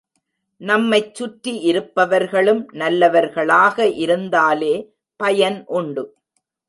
நம்மைச் 0.61 1.15
சுற்றி 1.15 1.53
இருப்பவர்களும் 1.59 2.63
நல்லவர்களாக 2.73 3.87
இருந்தாலே 3.97 4.73
பயன் 5.19 5.59
உண்டு. 5.67 6.05